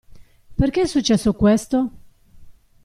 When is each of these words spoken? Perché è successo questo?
Perché 0.57 0.81
è 0.81 0.87
successo 0.87 1.35
questo? 1.35 1.91